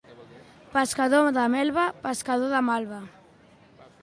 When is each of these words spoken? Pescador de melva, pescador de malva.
Pescador 0.77 1.27
de 1.37 1.45
melva, 1.57 1.85
pescador 2.07 2.51
de 2.57 2.63
malva. 2.71 3.03